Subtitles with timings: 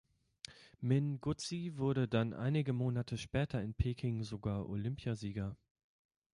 [0.79, 5.55] Minguzzi wurde dann einige Monate später in Peking sogar Olympiasieger.